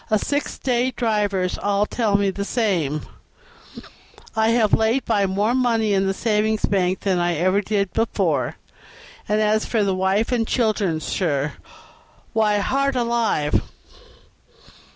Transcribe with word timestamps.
The 0.09 0.17
six 0.17 0.57
day 0.57 0.89
drivers 0.89 1.59
all 1.59 1.85
tell 1.85 2.17
me 2.17 2.31
the 2.31 2.43
same, 2.43 3.01
and 3.75 3.83
I 4.35 4.47
have 4.49 4.73
laid 4.73 5.05
by 5.05 5.27
more 5.27 5.53
money 5.53 5.93
in 5.93 6.07
the 6.07 6.13
savings 6.15 6.65
bank 6.65 7.01
than 7.01 7.19
ever 7.19 7.57
I 7.59 7.61
did 7.61 7.93
before; 7.93 8.55
and 9.29 9.39
as 9.39 9.65
for 9.65 9.83
the 9.83 9.93
wife 9.93 10.31
and 10.31 10.47
children, 10.47 11.01
sir, 11.01 11.53
why, 12.33 12.57
heart 12.57 12.95
alive! 12.95 13.61